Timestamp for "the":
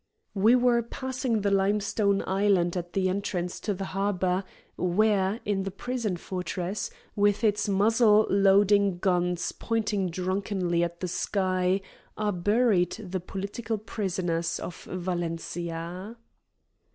1.41-1.51, 2.93-3.07, 3.75-3.85, 5.61-5.69, 11.01-11.07, 12.93-13.19